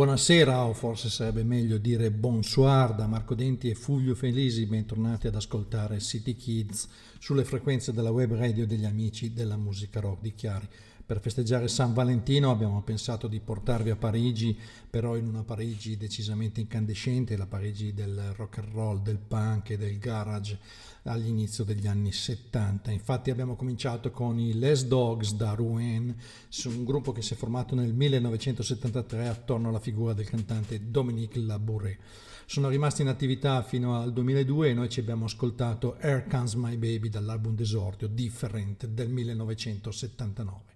[0.00, 5.34] Buonasera, o forse sarebbe meglio dire bonsoir da Marco Denti e Fulvio Felisi, bentornati ad
[5.34, 10.66] ascoltare City Kids sulle frequenze della web radio degli amici della musica rock di Chiari.
[11.04, 14.58] Per festeggiare San Valentino abbiamo pensato di portarvi a Parigi,
[14.88, 19.76] però in una Parigi decisamente incandescente, la Parigi del rock and roll, del punk e
[19.76, 20.58] del garage
[21.04, 22.90] all'inizio degli anni 70.
[22.90, 26.14] Infatti abbiamo cominciato con i Les Dogs da Rouen,
[26.64, 31.98] un gruppo che si è formato nel 1973 attorno alla figura del cantante Dominique Labouré.
[32.46, 36.76] Sono rimasti in attività fino al 2002 e noi ci abbiamo ascoltato Air Comes My
[36.76, 40.69] Baby dall'album d'esordio Different del 1979.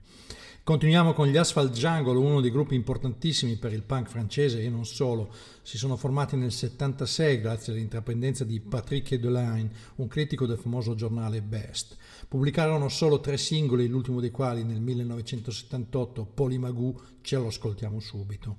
[0.65, 4.87] Continuiamo con gli Asphalt Jungle, uno dei gruppi importantissimi per il punk francese e non
[4.87, 5.31] solo.
[5.61, 11.43] Si sono formati nel 76 grazie all'intraprendenza di Patrick Delaine, un critico del famoso giornale
[11.43, 11.99] Best.
[12.27, 18.57] Pubblicarono solo tre singoli, l'ultimo dei quali nel 1978, Polymagoo, ce lo ascoltiamo subito.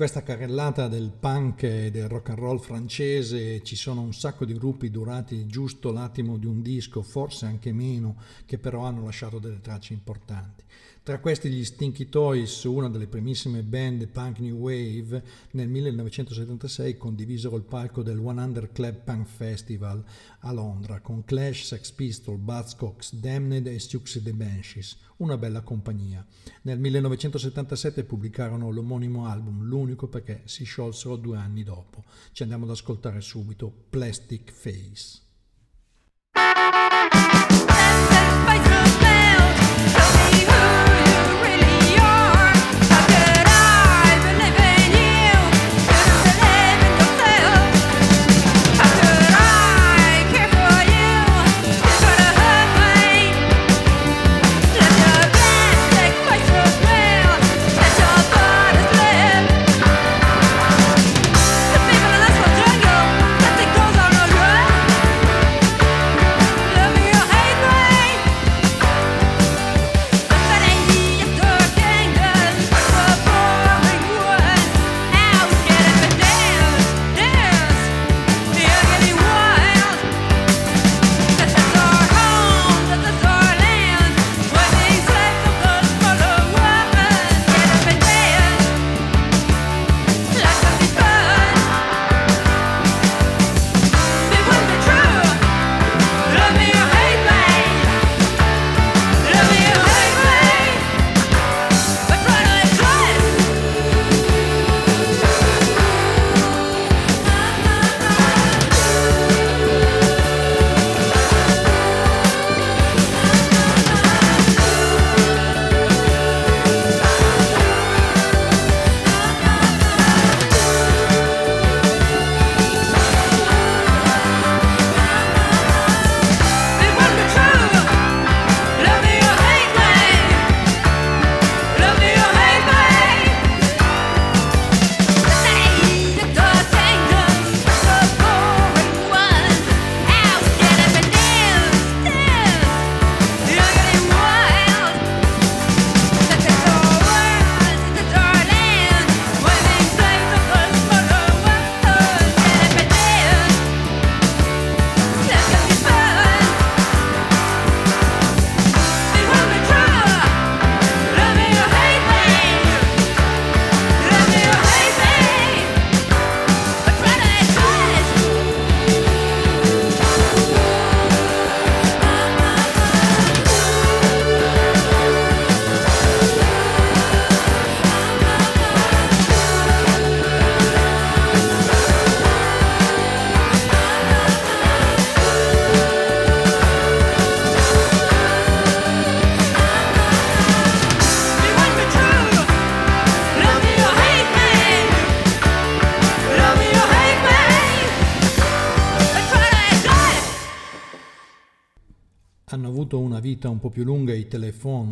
[0.00, 4.54] Questa carrellata del punk e del rock and roll francese ci sono un sacco di
[4.54, 8.16] gruppi durati giusto l'attimo di un disco, forse anche meno,
[8.46, 10.64] che però hanno lasciato delle tracce importanti.
[11.02, 17.56] Tra questi gli Stinky Toys, una delle primissime band punk new wave, nel 1976 condivisero
[17.56, 20.04] il palco del 100 Club Punk Festival
[20.40, 26.24] a Londra con Clash, Sex Pistol, Buzzcocks, Damned e Siouxsie the Banshees, una bella compagnia.
[26.62, 32.04] Nel 1977 pubblicarono l'omonimo album, l'unico perché si sciolsero due anni dopo.
[32.32, 35.28] Ci andiamo ad ascoltare subito Plastic Face.
[40.30, 40.79] vita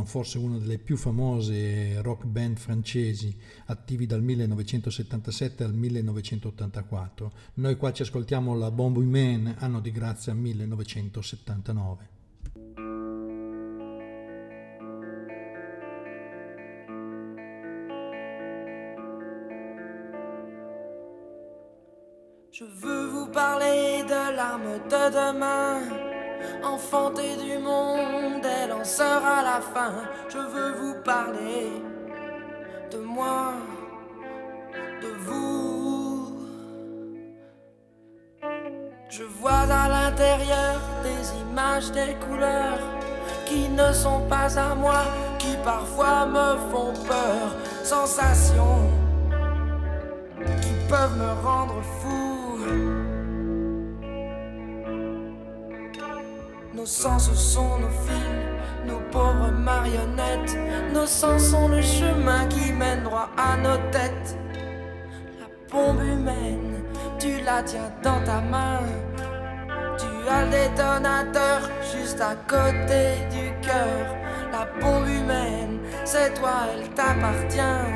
[0.08, 3.36] forse una delle più famose rock band francesi,
[3.66, 7.32] attivi dal 1977 al 1984.
[7.54, 12.16] Noi qua ci ascoltiamo la Bon Man, anno di grazia 1979.
[22.50, 26.17] Je veux vous parler de l'arme de demain
[26.64, 29.92] enfanté du monde, elle en sera la fin.
[30.28, 31.70] Je veux vous parler
[32.90, 33.52] de moi,
[35.02, 36.36] de vous.
[39.08, 42.78] Je vois à l'intérieur des images, des couleurs
[43.46, 45.02] qui ne sont pas à moi,
[45.38, 48.90] qui parfois me font peur, sensations
[50.60, 52.27] qui peuvent me rendre fou.
[56.88, 60.56] Sens sont nos fils, nos pauvres marionnettes.
[60.94, 64.36] Nos sens sont le chemin qui mène droit à nos têtes.
[65.38, 66.82] La bombe humaine,
[67.18, 68.80] tu la tiens dans ta main.
[69.98, 71.60] Tu as le détonateur
[71.92, 74.16] juste à côté du cœur.
[74.50, 77.86] La bombe humaine, c'est toi, elle t'appartient.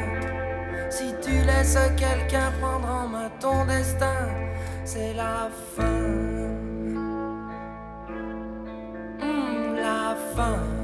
[0.91, 4.29] Si tu laisses quelqu'un prendre en main ton destin,
[4.85, 6.42] c'est la fin.
[10.35, 10.82] 放。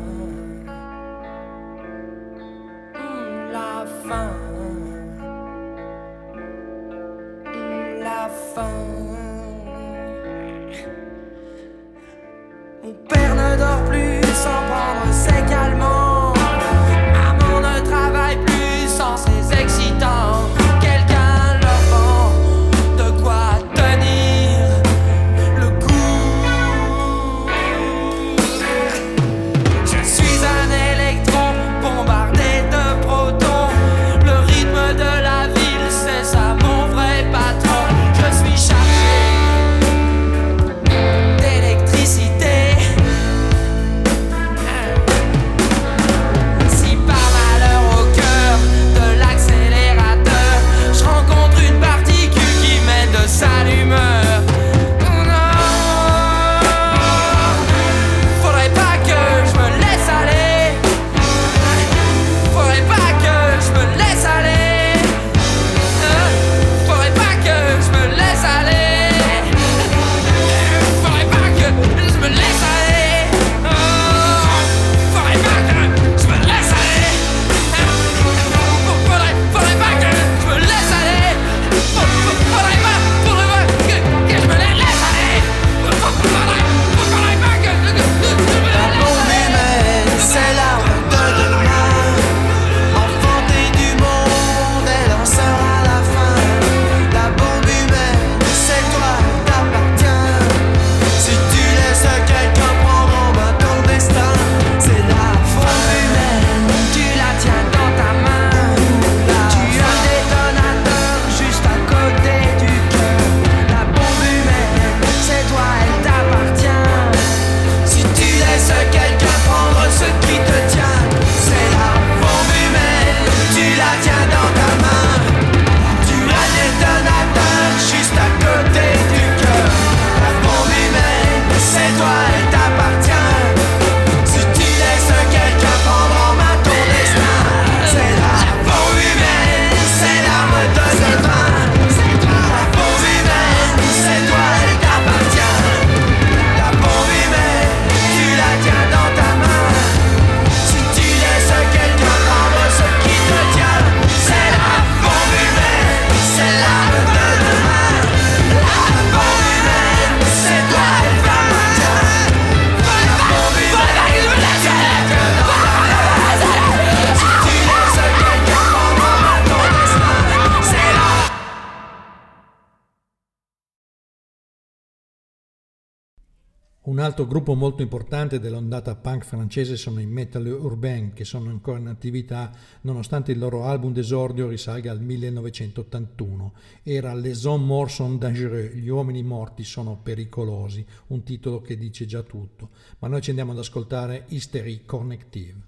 [176.88, 181.78] Un altro gruppo molto importante dell'ondata punk francese sono i Metal Urbain, che sono ancora
[181.78, 186.54] in attività nonostante il loro album d'esordio risalga al 1981.
[186.82, 192.06] Era Les Hommes Morts sont dangereux, gli uomini morti sono pericolosi, un titolo che dice
[192.06, 192.70] già tutto.
[193.00, 195.67] Ma noi ci andiamo ad ascoltare Hysterie Connective.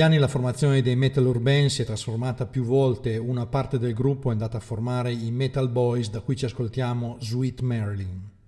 [0.00, 3.92] Degli anni la formazione dei Metal Urban si è trasformata più volte, una parte del
[3.92, 8.39] gruppo è andata a formare i Metal Boys da cui ci ascoltiamo Sweet Marilyn.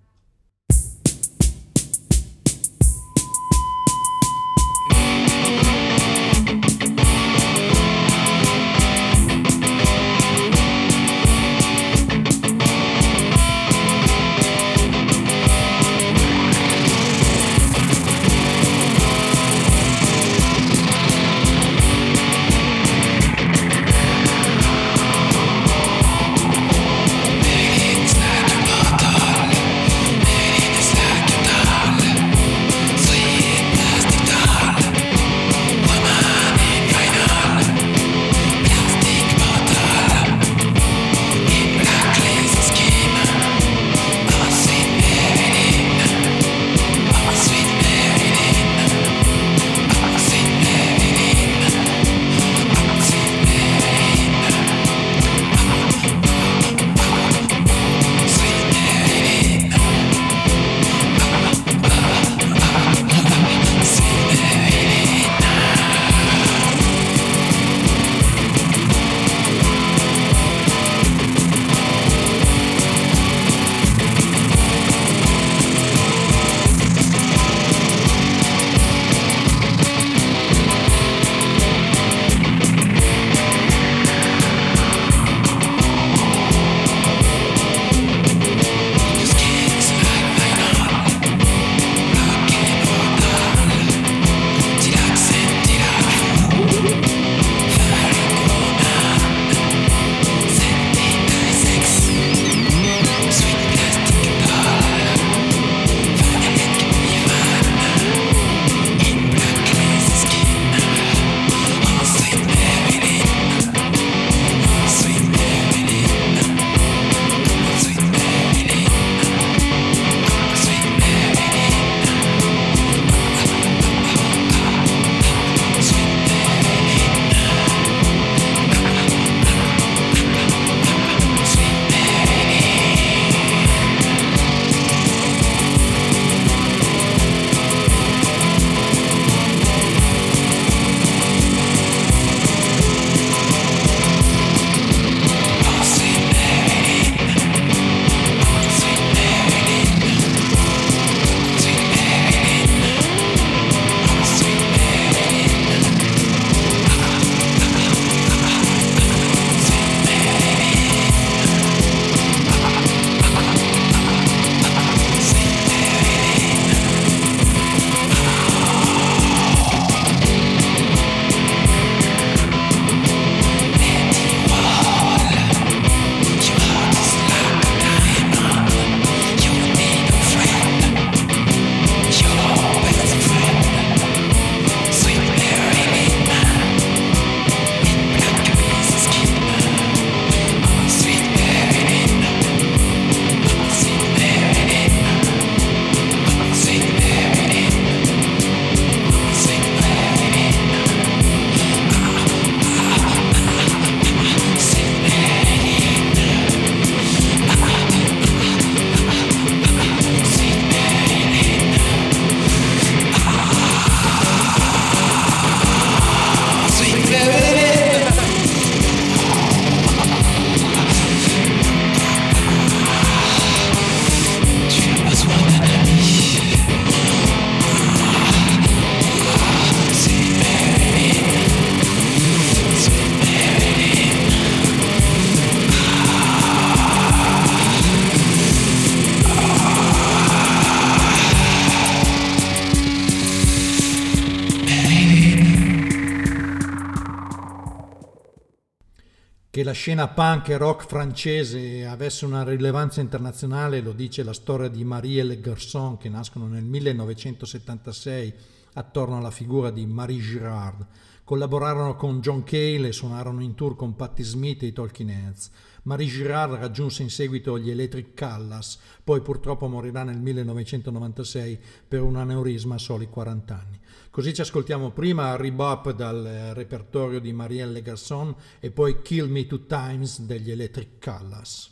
[249.62, 254.84] La scena punk e rock francese avesse una rilevanza internazionale lo dice la storia di
[254.84, 258.34] Marie e Le Garçon che nascono nel 1976
[258.74, 260.86] attorno alla figura di Marie Girard.
[261.24, 265.50] Collaborarono con John Cale e suonarono in tour con Patti Smith e i Talking Heads.
[265.82, 272.16] Marie Girard raggiunse in seguito gli Electric Callas, poi purtroppo morirà nel 1996 per un
[272.16, 273.80] aneurisma a soli 40 anni.
[274.12, 279.46] Così ci ascoltiamo prima Rebop dal eh, repertorio di Marielle Garçon e poi Kill Me
[279.46, 281.71] Two Times degli Electric Callas.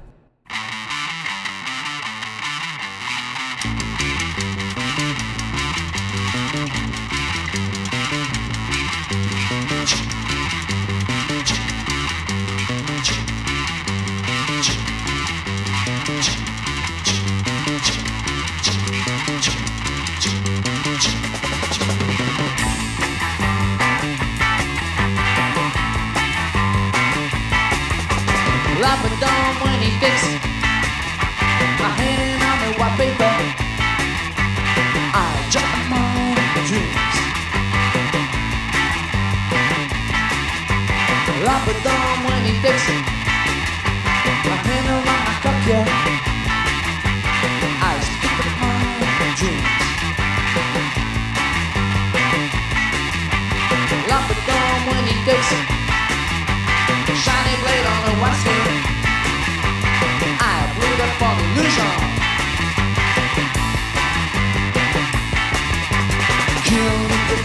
[30.01, 30.25] sticks.
[31.77, 33.33] My hand on the white paper.
[35.13, 36.33] I jot my
[36.65, 37.17] dreams.
[41.45, 43.20] Lop a down when he fixes.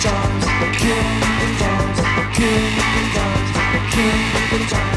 [0.07, 4.96] times, the king, the times, the king, the times, the king, the times.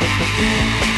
[0.00, 0.97] Música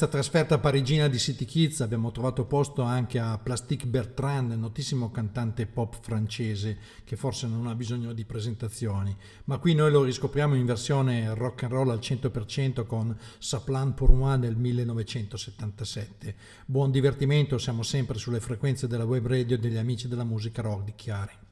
[0.00, 5.66] questa trasferta parigina di City Kids abbiamo trovato posto anche a Plastique Bertrand, notissimo cantante
[5.66, 10.64] pop francese che forse non ha bisogno di presentazioni, ma qui noi lo riscopriamo in
[10.64, 16.34] versione rock and roll al 100% con Saplan pour moi del 1977.
[16.64, 20.94] Buon divertimento, siamo sempre sulle frequenze della web radio degli amici della musica rock di
[20.96, 21.48] Chiari.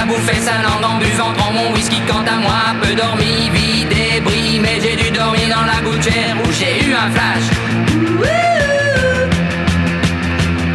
[0.00, 2.00] À bouffer sa langue en buvant grand mon whisky.
[2.06, 5.18] Quant à moi, peu dormi, vie débris, mais j'ai dû dormir.
[5.18, 7.46] dormi dans la gouttière où j'ai eu un flash.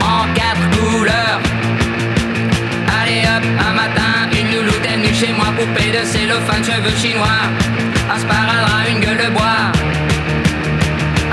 [0.01, 1.41] En quatre couleurs.
[3.01, 7.43] Allez hop, un matin, une louloute est venue chez moi, poupée de cellophane, cheveux chinois,
[8.13, 9.71] un sparadrap, une gueule de bois.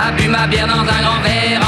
[0.02, 1.59] A bu ma bière dans un grand verre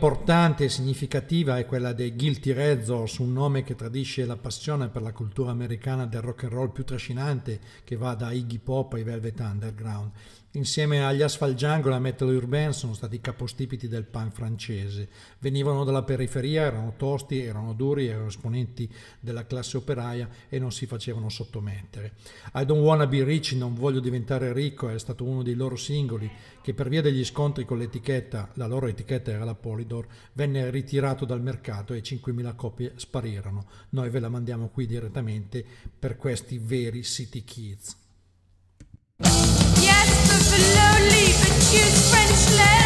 [0.00, 5.02] importante e significativa è quella dei Guilty Razors, un nome che tradisce la passione per
[5.02, 9.02] la cultura americana del rock and roll più trascinante che va da Iggy Pop ai
[9.02, 10.10] Velvet Underground.
[10.54, 15.08] Insieme agli Asphalt Jungle e a Metal Urban sono stati capostipiti del punk francese.
[15.38, 20.86] Venivano dalla periferia, erano tosti, erano duri, erano esponenti della classe operaia e non si
[20.86, 22.14] facevano sottomettere.
[22.54, 26.28] I Don't Wanna Be Rich, Non Voglio Diventare Ricco è stato uno dei loro singoli
[26.60, 31.24] che per via degli scontri con l'etichetta, la loro etichetta era la Polydor, venne ritirato
[31.24, 33.68] dal mercato e 5.000 copie sparirono.
[33.90, 35.64] Noi ve la mandiamo qui direttamente
[35.96, 37.98] per questi veri City Kids.
[41.78, 42.79] French love.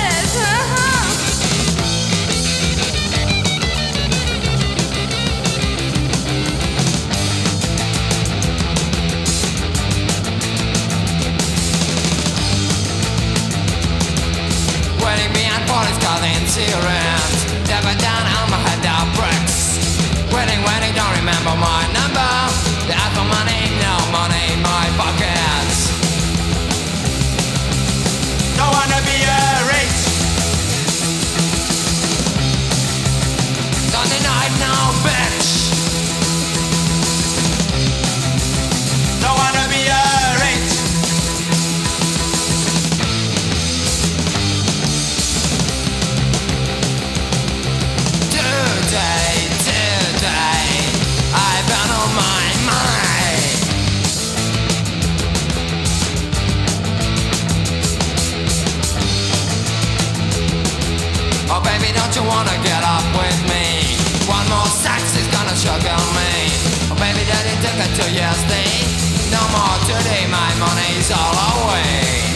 [67.94, 68.86] to your state.
[69.30, 72.33] No more today, my money's all away.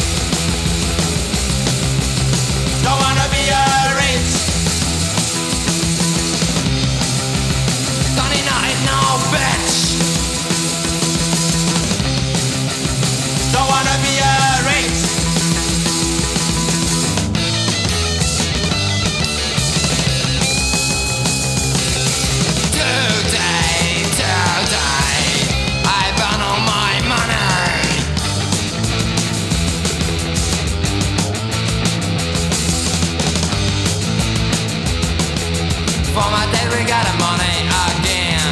[36.75, 37.63] We got the money
[37.95, 38.43] again.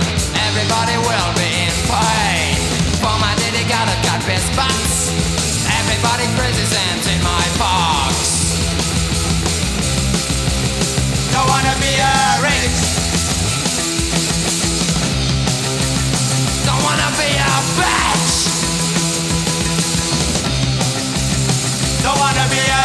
[0.46, 2.54] Everybody will be in.
[3.02, 3.34] For my
[3.66, 3.96] got a
[4.54, 5.10] box.
[5.80, 6.26] Everybody
[7.10, 8.14] in my box.
[11.34, 12.78] Don't wanna be a rich.
[16.66, 18.34] Don't wanna be a bitch.
[22.04, 22.75] Don't wanna be a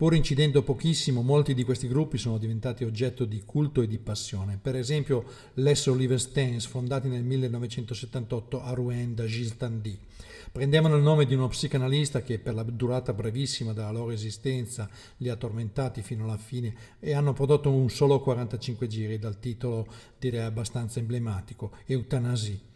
[0.00, 4.58] Pur incidendo pochissimo, molti di questi gruppi sono diventati oggetto di culto e di passione.
[4.58, 5.26] Per esempio,
[5.56, 9.98] Les Oliver Stance, fondati nel 1978 a Rouen da Gilles Tandy.
[10.50, 14.88] Prendevano il nome di uno psicanalista che per la durata brevissima della loro esistenza
[15.18, 19.86] li ha tormentati fino alla fine e hanno prodotto un solo 45 giri dal titolo
[20.18, 22.68] direi abbastanza emblematico, Eutanasie.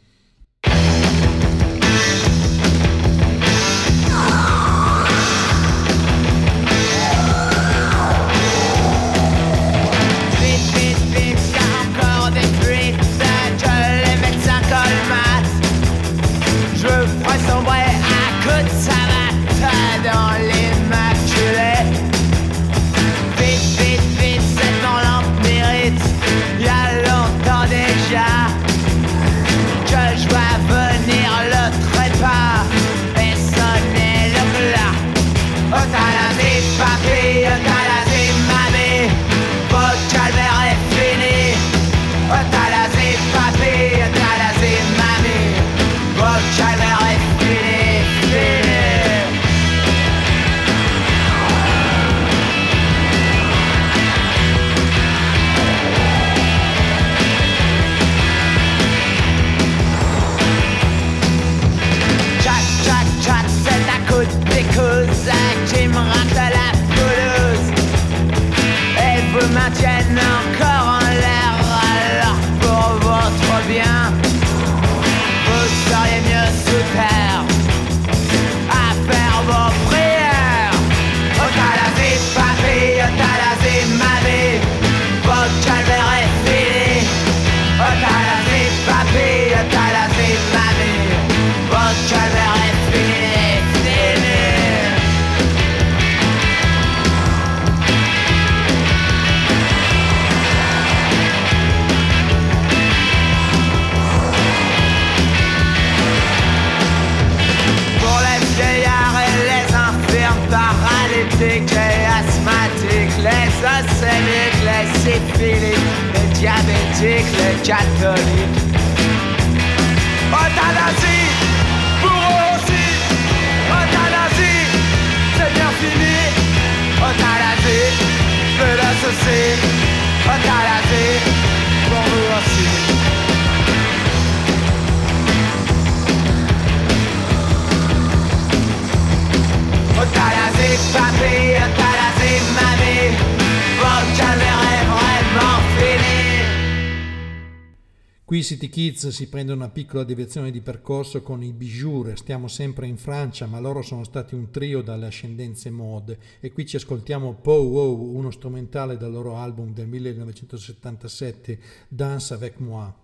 [148.84, 153.46] Kids si prendono una piccola deviazione di percorso con i Bijou, stiamo sempre in Francia,
[153.46, 158.14] ma loro sono stati un trio dalle ascendenze mod e qui ci ascoltiamo Pow Wow,
[158.14, 161.58] uno strumentale dal loro album del 1977,
[161.88, 163.03] Dance avec moi.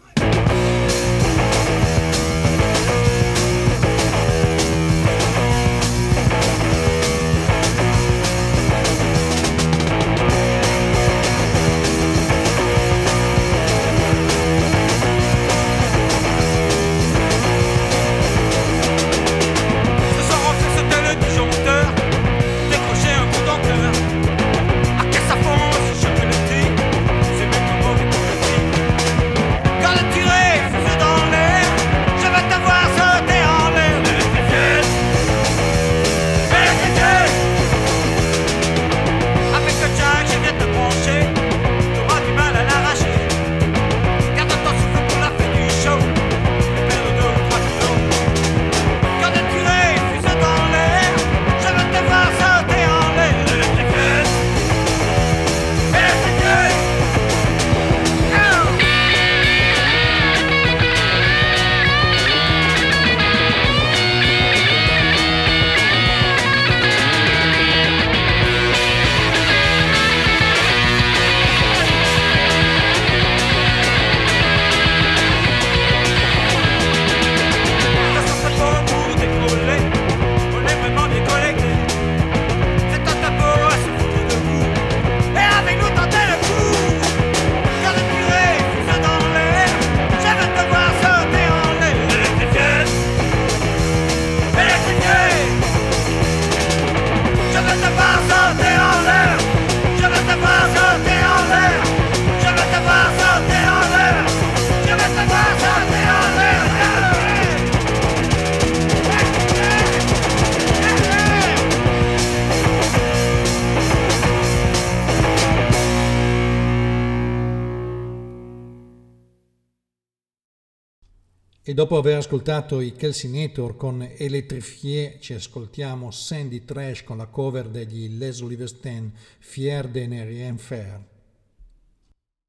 [121.91, 128.17] Dopo aver ascoltato i Kelsinetor con Electrifié, ci ascoltiamo Sandy Trash con la cover degli
[128.17, 131.01] Les Olivesten, Fier de ne rien faire.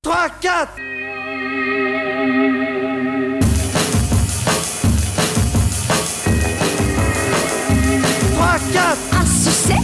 [0.01, 0.75] 3, 4
[8.35, 9.81] 3, 4 Un succès,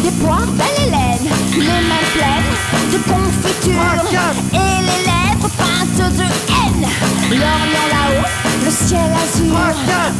[0.00, 2.56] des poires belle Hélène, les mains pleines
[2.92, 4.08] de confiture.
[4.54, 5.11] Et les
[5.42, 6.86] lèvres peintes de haine.
[7.30, 8.26] L'Orient là-haut,
[8.64, 9.56] le ciel azur,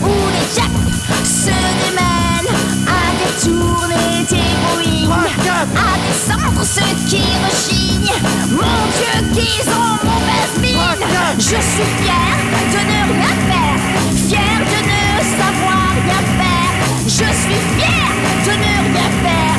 [0.02, 2.56] où les jacks se démènent
[2.86, 8.18] à détourner d'héroïne, à descendre ceux qui rechignent.
[8.50, 11.06] Mon Dieu, qu'ils ont mauvaise mine.
[11.38, 12.36] Je suis fier
[12.72, 13.78] de ne rien faire,
[14.28, 15.02] fier de ne
[15.38, 16.72] savoir rien faire.
[17.06, 18.08] Je suis fier
[18.44, 19.58] de ne rien faire,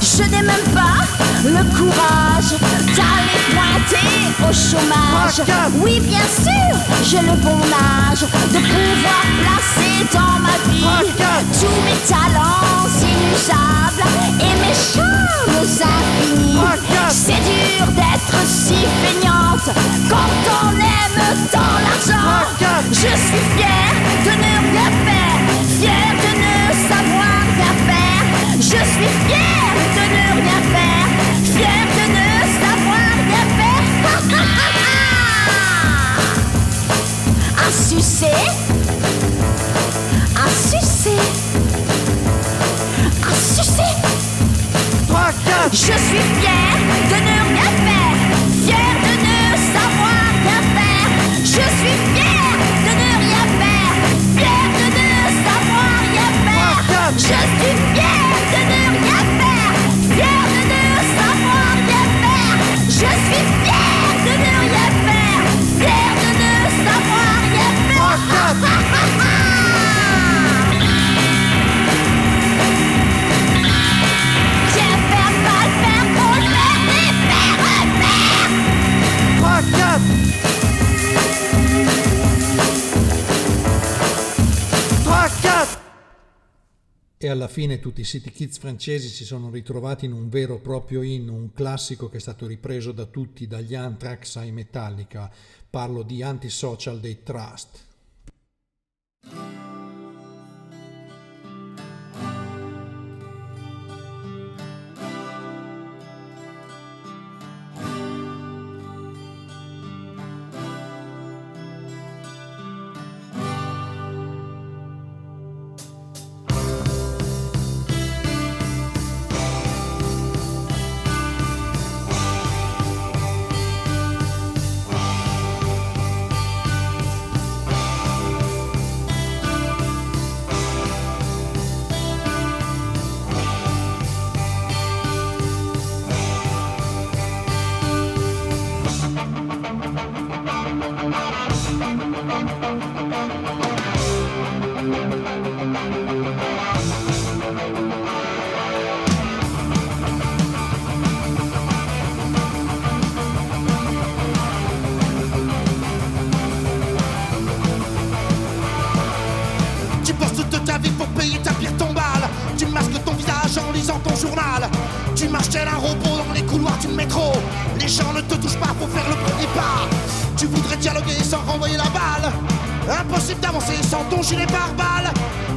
[0.00, 1.04] Je n'ai même pas
[1.44, 2.52] le courage
[2.94, 5.40] d'aller pointer au chômage.
[5.80, 7.58] Oui, bien sûr, j'ai le bon
[8.10, 11.12] âge de pouvoir placer dans ma vie
[11.52, 14.06] tous mes talents inusables
[14.40, 16.58] et mes charmes infinis.
[17.08, 19.70] C'est dur d'être si feignante
[20.10, 22.46] quand on aime tant l'argent.
[22.90, 23.92] Je suis fier
[24.24, 25.40] de ne rien faire,
[25.78, 28.24] fier de ne savoir rien faire.
[28.58, 29.25] Je suis
[38.00, 38.26] sucer,
[40.36, 41.18] à sucer,
[43.22, 43.82] à sucer.
[45.72, 45.94] Je suis
[46.40, 46.78] fière
[47.10, 48.95] de ne rien faire.
[87.46, 91.02] Alla fine tutti i City Kids francesi si sono ritrovati in un vero e proprio
[91.02, 95.30] inno, un classico che è stato ripreso da tutti, dagli Anthrax ai Metallica.
[95.70, 97.84] Parlo di Antisocial dei Trust.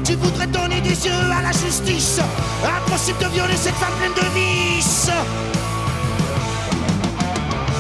[0.10, 2.20] Tu voudrais donner des yeux à la justice.
[2.64, 5.12] Impossible de violer cette femme pleine de vices.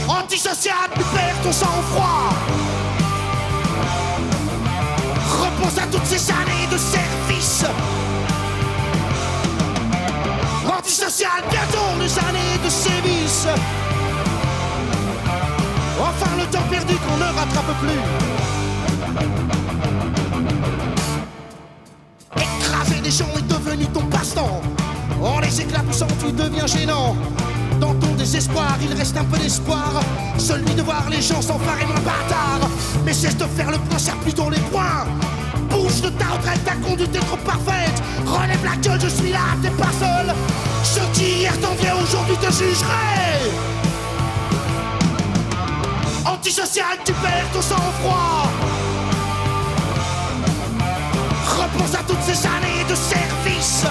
[0.08, 2.30] Antisocial, tu perds ton sang-froid.
[5.42, 7.66] Repense à toutes ces années de service.
[10.78, 13.48] Antisocial, bientôt les années de sévices.
[16.00, 19.69] Enfin le temps perdu qu'on ne rattrape plus.
[23.10, 24.62] Gens est devenu ton passe-temps.
[25.20, 27.16] En les éclaboussant, tu deviens gênant.
[27.82, 30.00] Dans ton désespoir, il reste un peu d'espoir.
[30.38, 32.70] Celui de voir les gens s'emparer moins bâtard.
[33.04, 35.08] Mais cesse de faire le point, serre plutôt les poings.
[35.72, 38.02] Bouge de ta retraite, ta conduite est trop parfaite.
[38.28, 40.34] Relève la gueule, je suis là, t'es pas seul.
[40.84, 43.50] Ceux qui hier t'enviaient aujourd'hui te jugeraient.
[46.26, 48.50] Antisocial, tu perds ton sang-froid.
[51.58, 53.86] Repense à toutes ces années de service.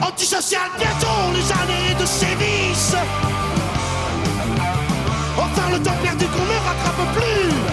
[0.00, 2.94] Antisocial, bientôt les années de sévices.
[5.36, 7.67] Enfin le temps perdu qu'on ne rattrape plus.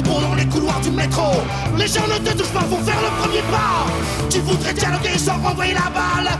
[0.00, 1.32] Dans les couloirs du métro.
[1.76, 3.86] Les gens ne te touchent pas pour faire le premier pas.
[4.30, 6.30] Tu voudrais dialoguer sans renvoyer la balle.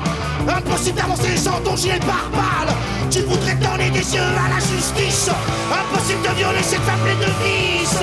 [0.49, 2.75] Impossible d'avancer sans ton gilet pare-balles.
[3.11, 5.29] Tu voudrais donner des yeux à la justice.
[5.71, 8.03] Impossible de violer cette femme pleine de vices.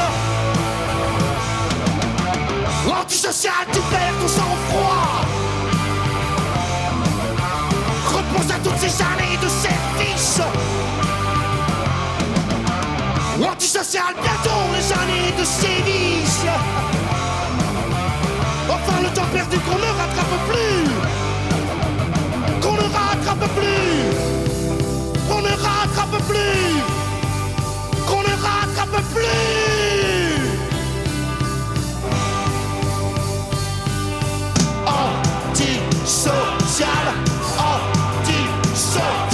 [3.01, 5.25] Antisocial, tu perds ton sang-froid.
[8.05, 10.41] Repense à toutes ces années de service.
[13.41, 16.45] Antisocial, bientôt les années de sévice.
[18.69, 20.89] Enfin le temps perdu qu'on ne rattrape plus.
[22.61, 24.13] Qu'on ne rattrape plus.
[25.29, 26.83] Qu'on ne rattrape plus.
[28.07, 29.39] Qu'on ne rattrape plus.
[36.05, 37.05] Antisocial,
[37.57, 39.28] antisocial,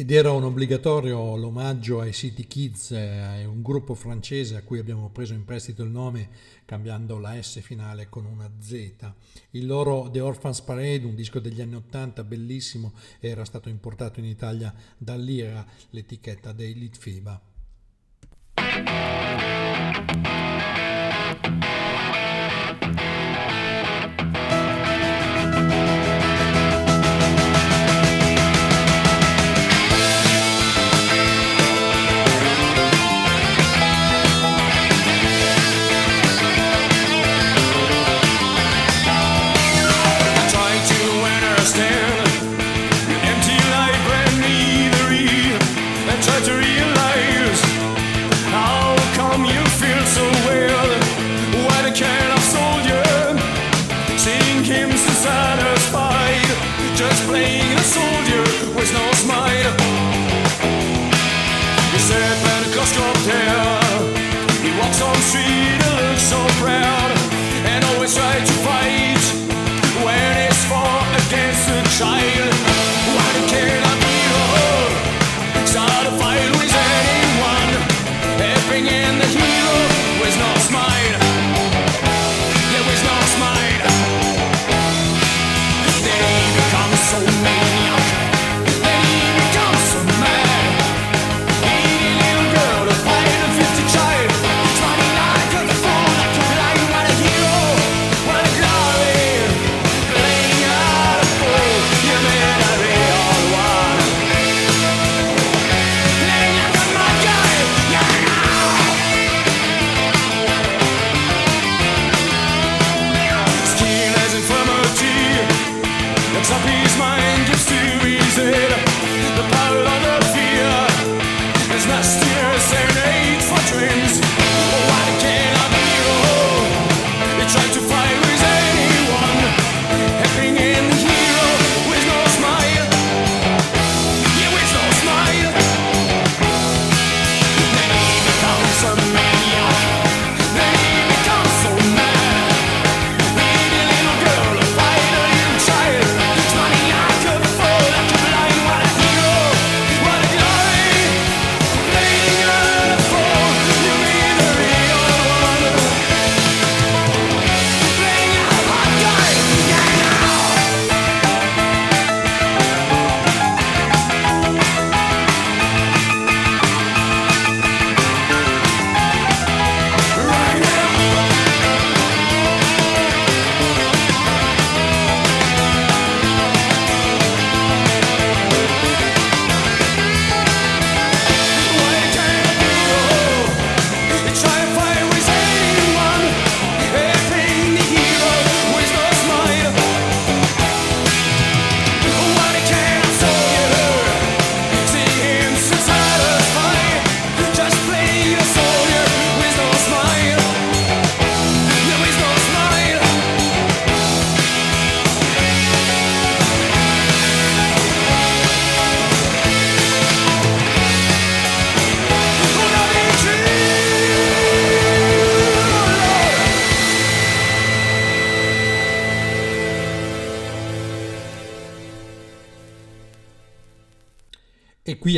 [0.00, 5.10] Ed era un obbligatorio l'omaggio ai City Kids, eh, un gruppo francese a cui abbiamo
[5.10, 6.28] preso in prestito il nome
[6.64, 8.94] cambiando la S finale con una Z.
[9.50, 14.26] Il loro The Orphans Parade, un disco degli anni Ottanta bellissimo, era stato importato in
[14.26, 17.42] Italia dall'IRA, l'etichetta dei Litfiba.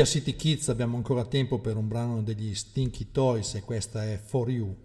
[0.04, 4.50] City Kids abbiamo ancora tempo per un brano degli Stinky Toys e questa è For
[4.50, 4.76] You.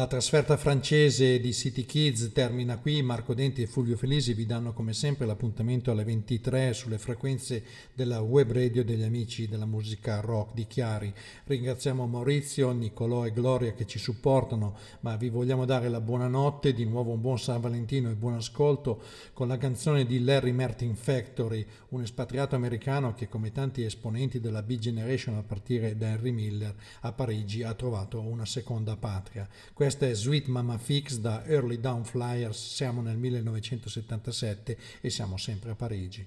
[0.00, 4.72] La trasferta francese di City Kids termina qui, Marco Denti e Fulvio Felisi vi danno
[4.72, 10.54] come sempre l'appuntamento alle 23 sulle frequenze della web radio degli amici della musica rock
[10.54, 11.12] di Chiari.
[11.44, 16.86] Ringraziamo Maurizio, Nicolò e Gloria che ci supportano, ma vi vogliamo dare la buonanotte, di
[16.86, 19.02] nuovo un buon San Valentino e buon ascolto
[19.34, 24.62] con la canzone di Larry Martin Factory, un espatriato americano che come tanti esponenti della
[24.62, 29.46] Big Generation a partire da Henry Miller a Parigi ha trovato una seconda patria.
[29.74, 35.70] Questa è Sweet Mama Fix da Early Down Flyers, siamo nel 1977 e siamo sempre
[35.70, 36.26] a Parigi.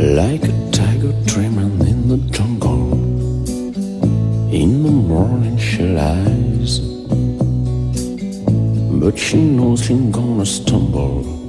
[0.00, 2.92] like a tiger dreaming in the jungle.
[4.52, 6.80] In the morning she lies,
[9.00, 11.39] but she knows she's gonna stumble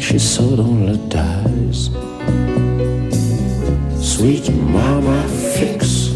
[0.00, 1.90] she suddenly dies.
[4.00, 6.08] Sweet mama fix,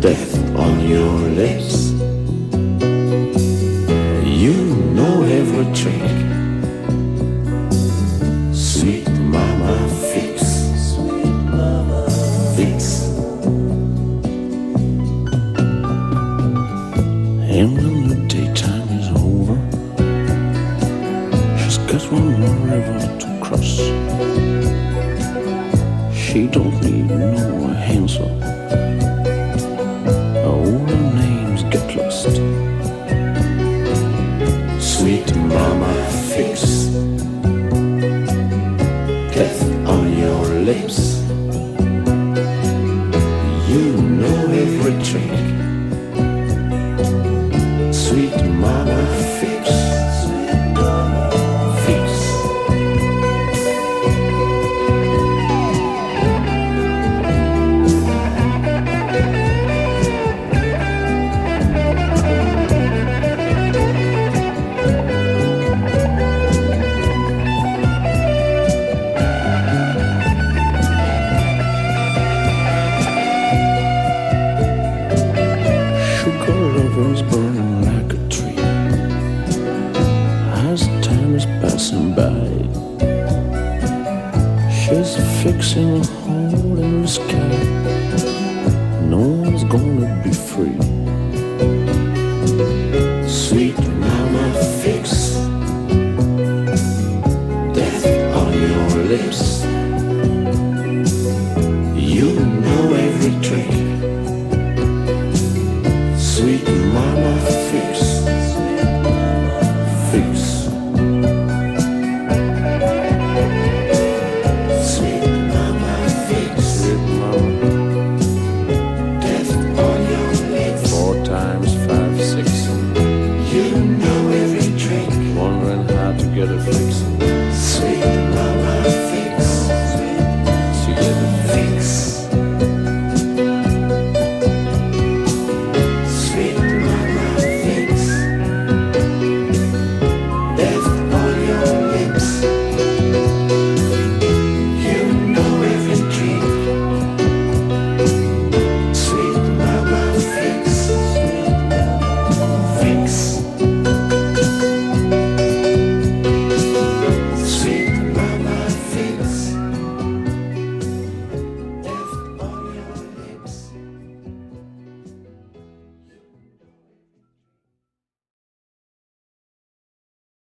[0.00, 1.92] death on your lips.
[4.42, 4.54] You
[4.96, 6.21] know every trick.